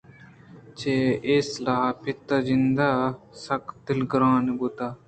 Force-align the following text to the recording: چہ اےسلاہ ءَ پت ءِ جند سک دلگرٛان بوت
چہ 0.77 0.93
اےسلاہ 1.27 1.83
ءَ 1.89 1.99
پت 2.01 2.29
ءِ 2.35 2.45
جند 2.45 2.79
سک 3.43 3.63
دلگرٛان 3.85 4.45
بوت 4.57 4.77